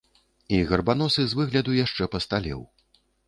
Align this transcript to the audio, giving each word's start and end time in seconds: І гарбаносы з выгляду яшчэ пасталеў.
І 0.55 0.61
гарбаносы 0.71 1.25
з 1.33 1.37
выгляду 1.41 1.75
яшчэ 1.85 2.09
пасталеў. 2.17 2.61